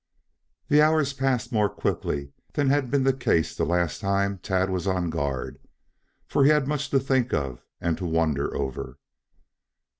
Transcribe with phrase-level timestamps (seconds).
[0.67, 4.87] The hours passed more quickly than had been the case the last time Tad was
[4.87, 5.59] on guard,
[6.25, 8.97] for he had much to think of and to wonder over.